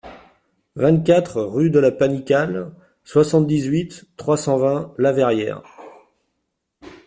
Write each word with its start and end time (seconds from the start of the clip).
vingt-quatre 0.75 1.43
rue 1.43 1.69
de 1.69 1.77
la 1.77 1.91
Panicale, 1.91 2.71
soixante-dix-huit, 3.03 4.05
trois 4.17 4.35
cent 4.35 4.57
vingt, 4.57 4.95
La 4.97 5.11
Verrière 5.11 5.61